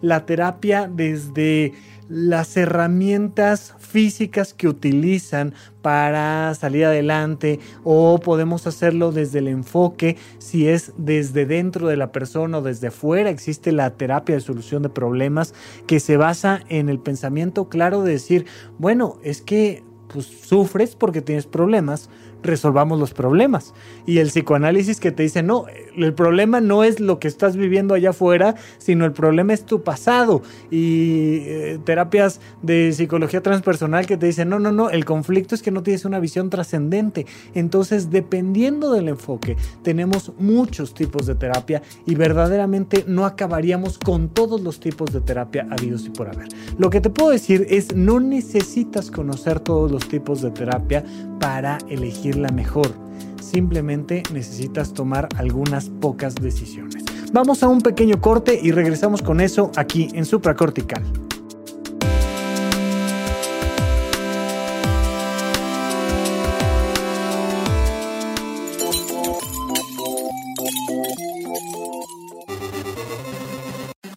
[0.00, 1.72] la terapia desde
[2.08, 10.68] las herramientas físicas que utilizan para salir adelante o podemos hacerlo desde el enfoque si
[10.68, 14.88] es desde dentro de la persona o desde afuera existe la terapia de solución de
[14.88, 15.54] problemas
[15.86, 18.46] que se basa en el pensamiento claro de decir
[18.78, 22.08] bueno es que pues sufres porque tienes problemas
[22.42, 23.74] resolvamos los problemas.
[24.06, 27.94] Y el psicoanálisis que te dice, no, el problema no es lo que estás viviendo
[27.94, 30.42] allá afuera, sino el problema es tu pasado.
[30.70, 35.62] Y eh, terapias de psicología transpersonal que te dicen, no, no, no, el conflicto es
[35.62, 37.26] que no tienes una visión trascendente.
[37.54, 44.60] Entonces, dependiendo del enfoque, tenemos muchos tipos de terapia y verdaderamente no acabaríamos con todos
[44.60, 46.48] los tipos de terapia habidos y por haber.
[46.78, 51.04] Lo que te puedo decir es, no necesitas conocer todos los tipos de terapia
[51.38, 52.92] para elegir la mejor.
[53.40, 57.04] Simplemente necesitas tomar algunas pocas decisiones.
[57.32, 61.02] Vamos a un pequeño corte y regresamos con eso aquí en supracortical.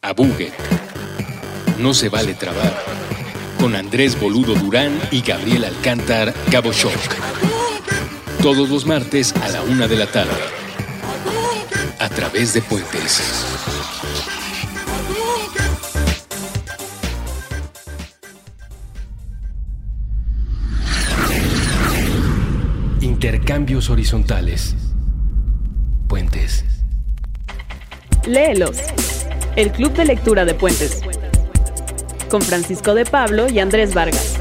[0.01, 0.15] A
[1.77, 2.98] No se vale trabar.
[3.69, 6.97] Con Andrés Boludo Durán y Gabriel Alcántar Gabo Shock
[8.41, 10.31] todos los martes a la una de la tarde.
[11.99, 13.45] A través de Puentes.
[23.01, 24.75] Intercambios horizontales.
[26.07, 26.65] Puentes.
[28.25, 28.77] Léelos.
[29.55, 31.01] El Club de Lectura de Puentes.
[32.29, 34.35] Con Francisco de Pablo y Andrés Vargas.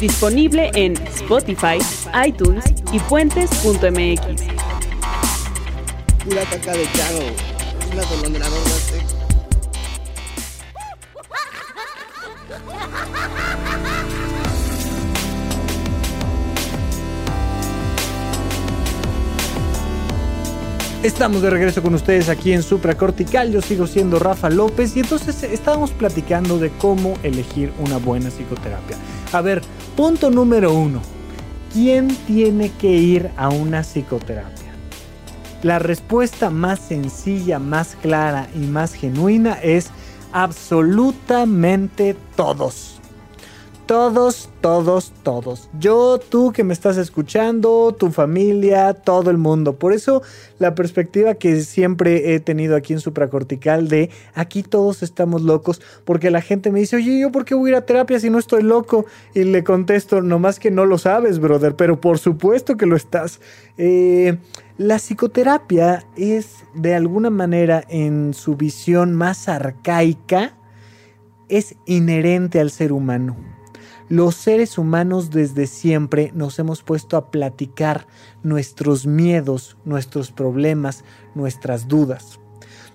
[0.00, 1.78] Disponible en Spotify,
[2.26, 4.20] iTunes y puentes.mx.
[6.24, 7.54] Pura caca de chavo.
[21.04, 23.52] Estamos de regreso con ustedes aquí en Supracortical.
[23.52, 28.96] Yo sigo siendo Rafa López y entonces estábamos platicando de cómo elegir una buena psicoterapia.
[29.30, 29.60] A ver,
[29.98, 31.02] punto número uno.
[31.74, 34.72] ¿Quién tiene que ir a una psicoterapia?
[35.62, 39.90] La respuesta más sencilla, más clara y más genuina es
[40.32, 42.93] absolutamente todos.
[43.86, 45.68] Todos, todos, todos.
[45.78, 49.74] Yo, tú que me estás escuchando, tu familia, todo el mundo.
[49.74, 50.22] Por eso
[50.58, 56.30] la perspectiva que siempre he tenido aquí en Supracortical de aquí todos estamos locos, porque
[56.30, 58.38] la gente me dice, oye, ¿yo por qué voy a ir a terapia si no
[58.38, 59.04] estoy loco?
[59.34, 63.38] Y le contesto, nomás que no lo sabes, brother, pero por supuesto que lo estás.
[63.76, 64.38] Eh,
[64.78, 70.56] la psicoterapia es de alguna manera en su visión más arcaica,
[71.50, 73.53] es inherente al ser humano
[74.08, 78.06] los seres humanos desde siempre nos hemos puesto a platicar
[78.42, 82.38] nuestros miedos, nuestros problemas, nuestras dudas.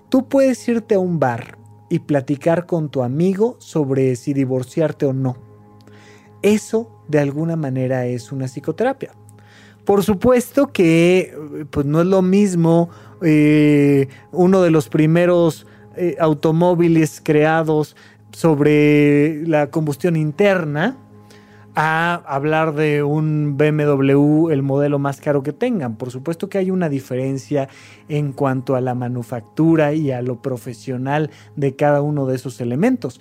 [0.08, 5.12] Tú puedes irte a un bar y platicar con tu amigo sobre si divorciarte o
[5.12, 5.36] no.
[6.42, 9.12] Eso de alguna manera es una psicoterapia.
[9.84, 11.36] Por supuesto que
[11.70, 12.90] pues no es lo mismo
[13.22, 17.96] eh, uno de los primeros eh, automóviles creados
[18.32, 20.96] sobre la combustión interna
[21.74, 25.96] a hablar de un BMW, el modelo más caro que tengan.
[25.96, 27.68] Por supuesto que hay una diferencia
[28.08, 33.20] en cuanto a la manufactura y a lo profesional de cada uno de esos elementos.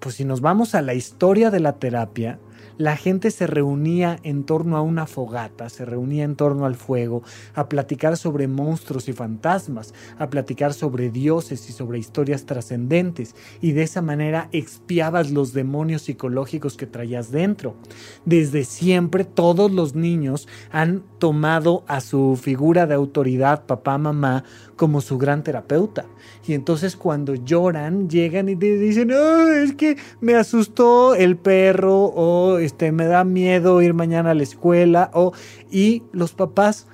[0.00, 2.38] Pues si nos vamos a la historia de la terapia,
[2.76, 7.22] la gente se reunía en torno a una fogata, se reunía en torno al fuego,
[7.54, 13.72] a platicar sobre monstruos y fantasmas, a platicar sobre dioses y sobre historias trascendentes, y
[13.72, 17.76] de esa manera expiabas los demonios psicológicos que traías dentro.
[18.24, 24.44] Desde siempre todos los niños han tomado a su figura de autoridad, papá, mamá,
[24.76, 26.06] como su gran terapeuta.
[26.46, 32.92] Y entonces cuando lloran, llegan y dicen, es que me asustó el perro o este,
[32.92, 35.32] me da miedo ir mañana a la escuela o...
[35.70, 36.86] Y los papás,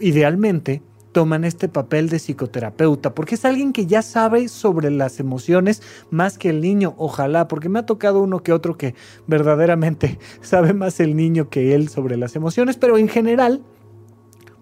[0.00, 0.82] idealmente,
[1.12, 6.38] toman este papel de psicoterapeuta, porque es alguien que ya sabe sobre las emociones más
[6.38, 8.94] que el niño, ojalá, porque me ha tocado uno que otro que
[9.26, 13.62] verdaderamente sabe más el niño que él sobre las emociones, pero en general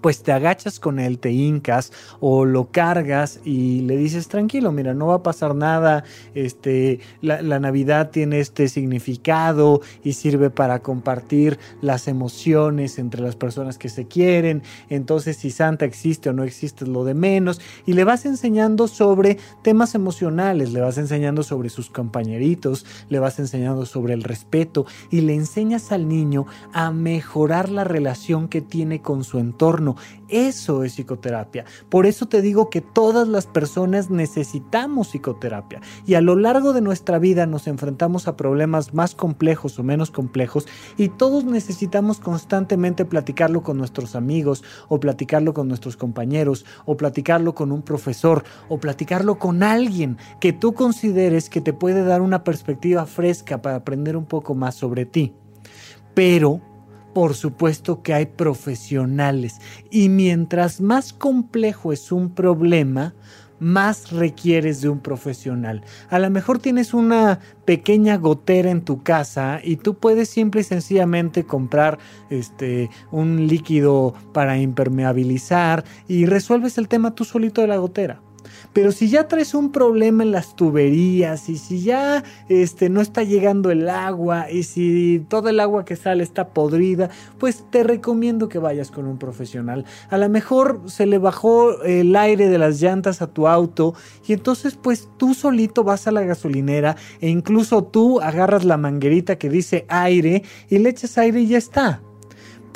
[0.00, 4.94] pues te agachas con él, te hincas o lo cargas y le dices tranquilo, mira,
[4.94, 6.04] no va a pasar nada,
[6.34, 13.78] este, la, Navidad tiene este significado y sirve para compartir las emociones entre las personas
[13.78, 17.94] que se quieren, entonces si Santa existe o no existe es lo de menos y
[17.94, 23.86] le vas enseñando sobre temas emocionales, le vas enseñando sobre sus compañeritos, le vas enseñando
[23.86, 29.24] sobre el respeto y le enseñas al niño a mejorar la relación que tiene con
[29.24, 29.85] su entorno
[30.28, 31.64] eso es psicoterapia.
[31.88, 35.80] Por eso te digo que todas las personas necesitamos psicoterapia.
[36.04, 40.10] Y a lo largo de nuestra vida nos enfrentamos a problemas más complejos o menos
[40.10, 40.66] complejos
[40.96, 47.54] y todos necesitamos constantemente platicarlo con nuestros amigos o platicarlo con nuestros compañeros o platicarlo
[47.54, 52.44] con un profesor o platicarlo con alguien que tú consideres que te puede dar una
[52.44, 55.34] perspectiva fresca para aprender un poco más sobre ti.
[56.14, 56.60] Pero
[57.16, 59.58] por supuesto que hay profesionales
[59.90, 63.14] y mientras más complejo es un problema,
[63.58, 65.82] más requieres de un profesional.
[66.10, 70.64] A lo mejor tienes una pequeña gotera en tu casa y tú puedes simple y
[70.64, 71.98] sencillamente comprar
[72.28, 78.20] este un líquido para impermeabilizar y resuelves el tema tú solito de la gotera.
[78.76, 83.22] Pero si ya traes un problema en las tuberías y si ya este, no está
[83.22, 87.08] llegando el agua y si todo el agua que sale está podrida,
[87.38, 89.86] pues te recomiendo que vayas con un profesional.
[90.10, 93.94] A lo mejor se le bajó el aire de las llantas a tu auto
[94.26, 99.38] y entonces pues tú solito vas a la gasolinera e incluso tú agarras la manguerita
[99.38, 102.02] que dice aire y le echas aire y ya está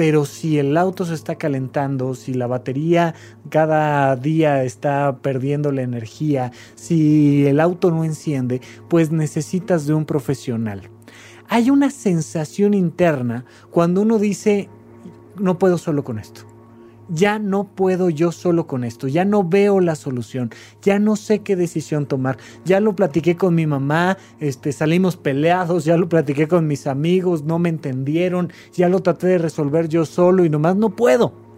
[0.01, 3.15] pero si el auto se está calentando, si la batería
[3.51, 10.07] cada día está perdiendo la energía, si el auto no enciende, pues necesitas de un
[10.07, 10.89] profesional.
[11.51, 14.71] Hay una sensación interna cuando uno dice,
[15.37, 16.50] no puedo solo con esto
[17.11, 20.51] ya no puedo yo solo con esto, ya no veo la solución,
[20.83, 25.85] ya no sé qué decisión tomar, ya lo platiqué con mi mamá, este, salimos peleados,
[25.85, 30.05] ya lo platiqué con mis amigos, no me entendieron, ya lo traté de resolver yo
[30.05, 31.50] solo y nomás no puedo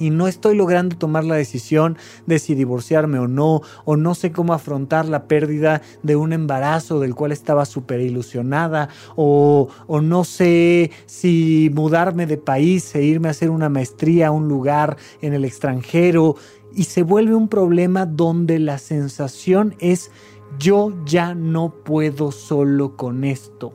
[0.00, 1.96] y no estoy logrando tomar la decisión
[2.26, 6.98] de si divorciarme o no, o no sé cómo afrontar la pérdida de un embarazo
[6.98, 13.28] del cual estaba súper ilusionada, o, o no sé si mudarme de país e irme
[13.28, 16.34] a hacer una maestría a un lugar en el extranjero,
[16.74, 20.10] y se vuelve un problema donde la sensación es
[20.58, 23.72] yo ya no puedo solo con esto.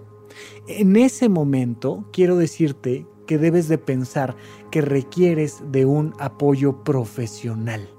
[0.68, 4.36] En ese momento quiero decirte que debes de pensar
[4.72, 7.90] que requieres de un apoyo profesional.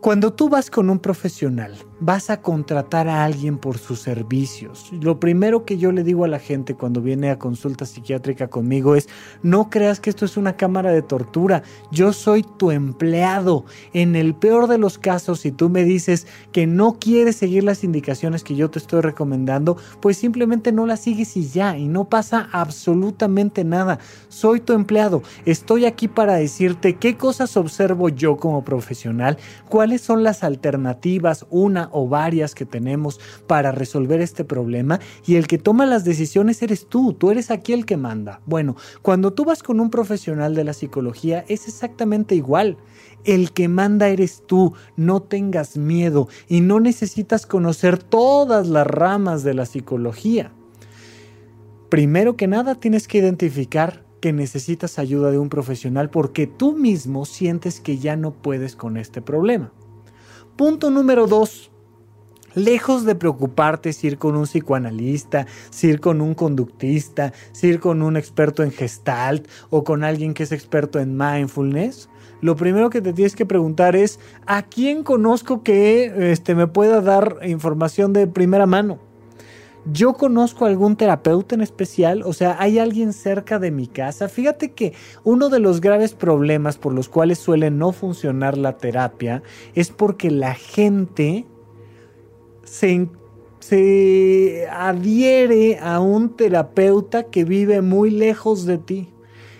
[0.00, 4.90] Cuando tú vas con un profesional, vas a contratar a alguien por sus servicios.
[4.92, 8.96] Lo primero que yo le digo a la gente cuando viene a consulta psiquiátrica conmigo
[8.96, 9.08] es,
[9.42, 13.64] no creas que esto es una cámara de tortura, yo soy tu empleado.
[13.92, 17.84] En el peor de los casos, si tú me dices que no quieres seguir las
[17.84, 22.04] indicaciones que yo te estoy recomendando, pues simplemente no las sigues y ya, y no
[22.04, 23.98] pasa absolutamente nada.
[24.28, 29.38] Soy tu empleado, estoy aquí para decirte qué cosas observo yo como profesional,
[29.68, 35.46] cuáles son las alternativas, una o varias que tenemos para resolver este problema y el
[35.46, 38.40] que toma las decisiones eres tú, tú eres aquí el que manda.
[38.46, 42.76] Bueno, cuando tú vas con un profesional de la psicología es exactamente igual.
[43.24, 49.42] El que manda eres tú, no tengas miedo y no necesitas conocer todas las ramas
[49.42, 50.52] de la psicología.
[51.88, 57.24] Primero que nada tienes que identificar que necesitas ayuda de un profesional porque tú mismo
[57.24, 59.72] sientes que ya no puedes con este problema.
[60.56, 61.70] Punto número dos.
[62.56, 67.80] Lejos de preocuparte si ir con un psicoanalista, si ir con un conductista, si ir
[67.80, 72.08] con un experto en gestalt o con alguien que es experto en mindfulness,
[72.40, 77.02] lo primero que te tienes que preguntar es ¿a quién conozco que este, me pueda
[77.02, 79.00] dar información de primera mano?
[79.92, 84.30] Yo conozco algún terapeuta en especial, o sea, hay alguien cerca de mi casa.
[84.30, 84.94] Fíjate que
[85.24, 89.42] uno de los graves problemas por los cuales suele no funcionar la terapia
[89.74, 91.44] es porque la gente
[92.66, 93.08] se,
[94.70, 99.08] adhiere a un terapeuta que vive muy lejos de ti.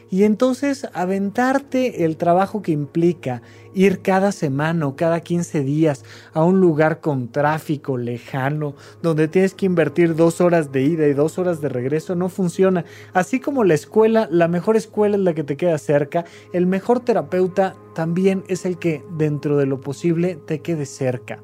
[0.09, 3.43] Y entonces aventarte el trabajo que implica
[3.75, 9.53] ir cada semana o cada 15 días a un lugar con tráfico lejano, donde tienes
[9.53, 12.85] que invertir dos horas de ida y dos horas de regreso, no funciona.
[13.15, 17.01] Así como la escuela, la mejor escuela es la que te queda cerca, el mejor
[17.01, 21.43] terapeuta también es el que dentro de lo posible te quede cerca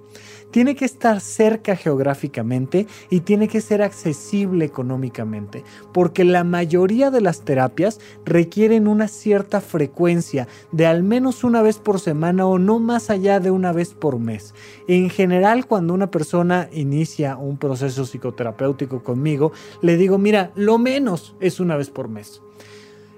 [0.53, 7.20] tiene que estar cerca geográficamente y tiene que ser accesible económicamente, porque la mayoría de
[7.20, 12.78] las terapias requieren una cierta frecuencia de al menos una vez por semana o no
[12.78, 14.55] más allá de una vez por mes.
[14.86, 21.34] En general, cuando una persona inicia un proceso psicoterapéutico conmigo, le digo, mira, lo menos
[21.40, 22.42] es una vez por mes.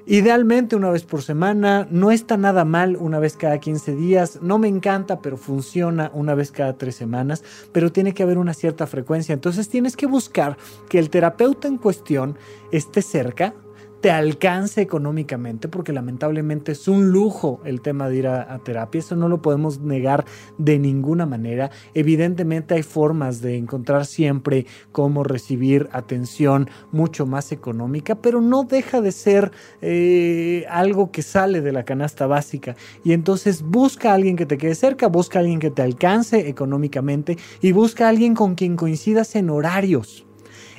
[0.07, 4.59] Idealmente una vez por semana, no está nada mal una vez cada 15 días, no
[4.59, 7.43] me encanta, pero funciona una vez cada tres semanas,
[7.73, 9.33] pero tiene que haber una cierta frecuencia.
[9.33, 10.59] Entonces tienes que buscar
[10.91, 12.37] que el terapeuta en cuestión
[12.71, 13.55] esté cerca,
[14.05, 19.17] te alcance económicamente, porque lamentablemente es un lujo el tema de ir a, terapia, eso
[19.17, 20.27] no lo podemos negar
[20.59, 21.71] de ninguna manera.
[21.95, 29.01] Evidentemente hay formas de encontrar siempre cómo recibir atención mucho más económica, pero no deja
[29.01, 32.77] de ser eh, algo que sale de la canasta básica.
[33.05, 36.47] Y entonces busca a alguien que te quede cerca, busca a alguien que te alcance
[36.51, 40.27] económicamente y busca a alguien con quien coincidas en horarios.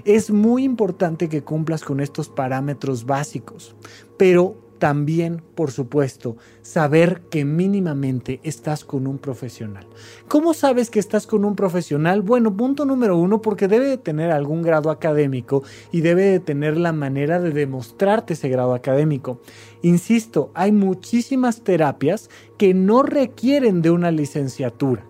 [0.06, 3.76] Es muy importante que cumplas con estos parámetros básicos,
[4.18, 9.88] pero también, por supuesto, saber que mínimamente estás con un profesional.
[10.28, 12.22] ¿Cómo sabes que estás con un profesional?
[12.22, 16.78] Bueno, punto número uno, porque debe de tener algún grado académico y debe de tener
[16.78, 19.40] la manera de demostrarte ese grado académico.
[19.82, 22.30] Insisto, hay muchísimas terapias
[22.60, 25.04] que no requieren de una licenciatura.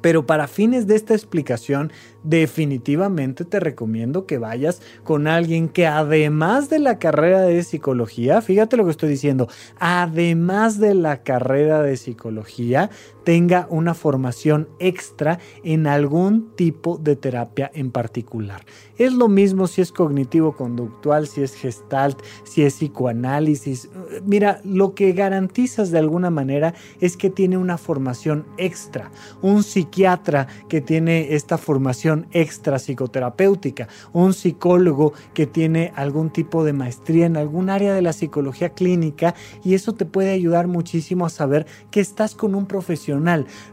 [0.00, 1.92] Pero para fines de esta explicación,
[2.22, 8.76] definitivamente te recomiendo que vayas con alguien que además de la carrera de psicología, fíjate
[8.76, 12.90] lo que estoy diciendo, además de la carrera de psicología,
[13.28, 18.64] tenga una formación extra en algún tipo de terapia en particular.
[18.96, 23.90] Es lo mismo si es cognitivo-conductual, si es gestalt, si es psicoanálisis.
[24.24, 26.72] Mira, lo que garantizas de alguna manera
[27.02, 29.10] es que tiene una formación extra.
[29.42, 36.72] Un psiquiatra que tiene esta formación extra psicoterapéutica, un psicólogo que tiene algún tipo de
[36.72, 41.28] maestría en algún área de la psicología clínica y eso te puede ayudar muchísimo a
[41.28, 43.17] saber que estás con un profesional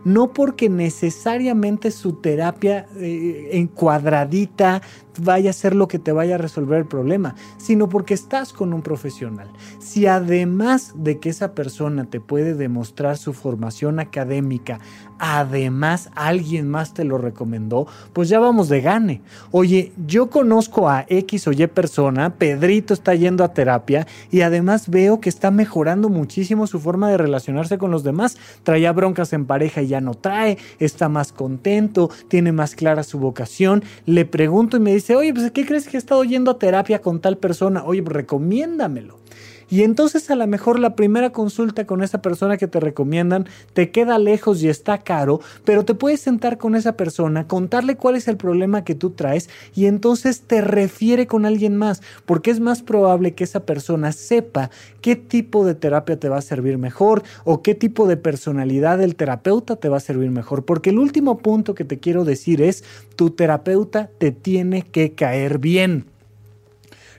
[0.04, 4.82] no porque necesariamente su terapia eh, encuadradita
[5.20, 8.74] vaya a ser lo que te vaya a resolver el problema, sino porque estás con
[8.74, 9.50] un profesional.
[9.80, 14.80] Si además de que esa persona te puede demostrar su formación académica,
[15.20, 19.22] además alguien más te lo recomendó, pues ya vamos de gane.
[19.52, 24.90] Oye, yo conozco a X o Y persona, Pedrito está yendo a terapia y además
[24.90, 28.38] veo que está mejorando muchísimo su forma de relacionarse con los demás.
[28.64, 33.20] Traía broncas en pareja y ya no trae, está más contento, tiene más clara su
[33.20, 33.84] vocación.
[34.06, 37.02] Le pregunto y me dice, oye, pues ¿qué crees que he estado yendo a terapia
[37.02, 37.84] con tal persona?
[37.84, 39.25] Oye, pues, recomiéndamelo.
[39.70, 43.92] Y entonces a lo mejor la primera consulta con esa persona que te recomiendan te
[43.92, 48.28] queda lejos y está caro, pero te puedes sentar con esa persona, contarle cuál es
[48.28, 52.84] el problema que tú traes y entonces te refiere con alguien más, porque es más
[52.84, 54.70] probable que esa persona sepa
[55.02, 59.16] qué tipo de terapia te va a servir mejor o qué tipo de personalidad del
[59.16, 60.66] terapeuta te va a servir mejor.
[60.66, 62.84] Porque el último punto que te quiero decir es,
[63.16, 66.15] tu terapeuta te tiene que caer bien.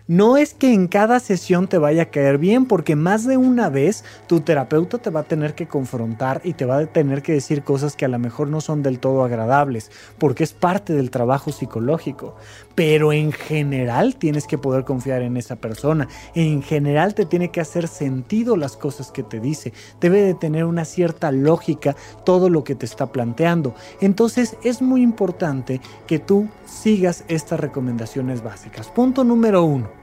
[0.08, 3.70] No es que en cada sesión te vaya a caer bien, porque más de una
[3.70, 7.32] vez tu terapeuta te va a tener que confrontar y te va a tener que
[7.32, 11.10] decir cosas que a lo mejor no son del todo agradables, porque es parte del
[11.10, 12.36] trabajo psicológico.
[12.76, 16.06] Pero en general tienes que poder confiar en esa persona.
[16.36, 19.72] En general te tiene que hacer sentido las cosas que te dice.
[20.00, 23.74] Debe de tener una cierta lógica todo lo que te está planteando.
[24.00, 28.86] Entonces es muy importante que tú sigas estas recomendaciones básicas.
[28.86, 29.95] Punto número uno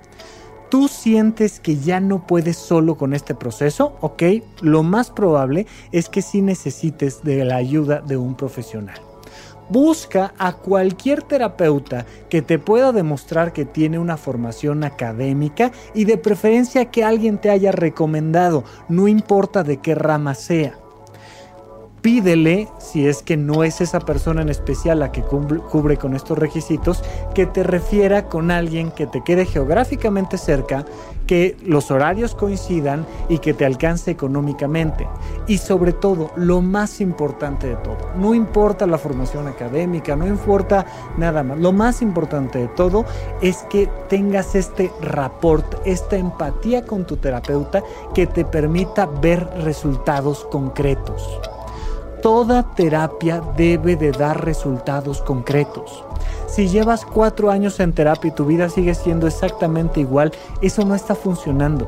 [0.74, 4.24] tú sientes que ya no puedes solo con este proceso, ok,
[4.61, 8.99] lo más probable es que sí necesites de la ayuda de un profesional.
[9.69, 16.17] Busca a cualquier terapeuta que te pueda demostrar que tiene una formación académica y de
[16.17, 20.82] preferencia que alguien te haya recomendado, no importa de qué rama sea.
[22.03, 26.37] Pídele, si es que no es esa persona en especial la que cubre con estos
[26.37, 27.01] requisitos,
[27.33, 30.85] que te refiera con alguien que te quede geográficamente cerca,
[31.25, 35.07] que los horarios coincidan y que te alcance económicamente.
[35.47, 40.85] Y sobre todo, lo más importante de todo, no importa la formación académica, no importa
[41.17, 43.05] nada más, lo más importante de todo
[43.41, 47.81] es que tengas este rapport, esta empatía con tu terapeuta
[48.13, 51.39] que te permita ver resultados concretos
[52.24, 56.05] toda terapia debe de dar resultados concretos.
[56.47, 60.95] Si llevas cuatro años en terapia y tu vida sigue siendo exactamente igual, eso no
[60.95, 61.86] está funcionando.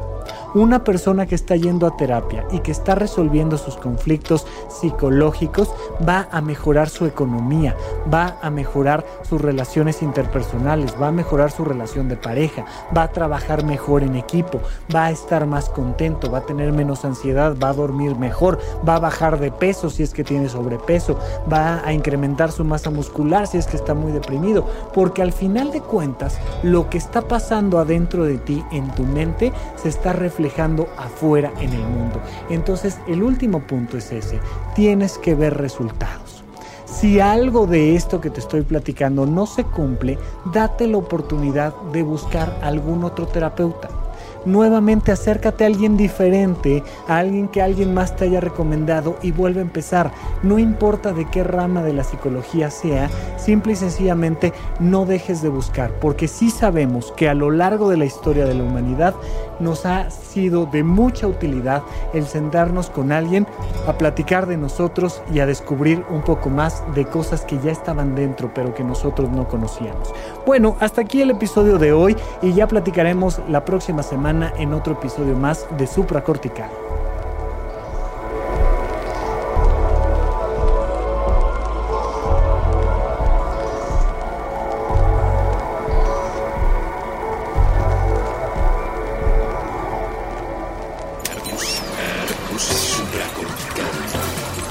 [0.56, 5.70] Una persona que está yendo a terapia y que está resolviendo sus conflictos psicológicos
[6.08, 7.76] va a mejorar su economía,
[8.12, 12.64] va a mejorar sus relaciones interpersonales, va a mejorar su relación de pareja,
[12.95, 14.62] va a trabajar mejor en equipo,
[14.95, 18.95] va a estar más contento, va a tener menos ansiedad, va a dormir mejor, va
[18.95, 21.20] a bajar de peso si es que tiene sobrepeso,
[21.51, 25.74] va a incrementar su masa muscular si es que está muy deprimido, porque al final
[25.74, 30.45] de cuentas lo que está pasando adentro de ti en tu mente se está reflejando
[30.46, 32.22] reflejando afuera en el mundo.
[32.52, 34.39] Entonces el último punto es ese,
[34.76, 36.43] tienes que ver resultados.
[36.86, 40.20] Si algo de esto que te estoy platicando no se cumple,
[40.54, 44.05] date la oportunidad de buscar algún otro terapeuta
[44.46, 49.60] nuevamente acércate a alguien diferente, a alguien que alguien más te haya recomendado y vuelve
[49.60, 50.12] a empezar.
[50.43, 55.50] No importa de qué rama de la psicología sea, simple y sencillamente no dejes de
[55.50, 59.16] buscar, porque sí sabemos que a lo largo de la historia de la humanidad
[59.60, 61.84] nos ha sido de mucha utilidad
[62.14, 63.48] el sentarnos con alguien
[63.88, 68.16] a platicar de nosotros y a descubrir un poco más de cosas que ya estaban
[68.16, 70.14] dentro pero que nosotros no conocíamos.
[70.46, 74.94] Bueno, hasta aquí el episodio de hoy y ya platicaremos la próxima semana en otro
[74.94, 76.70] episodio más de Supracortical.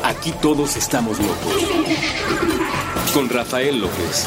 [0.03, 1.55] Aquí todos estamos locos.
[3.15, 4.27] Con Rafael López.